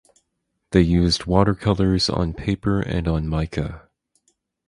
[0.71, 3.87] They used watercolours on paper and on mica.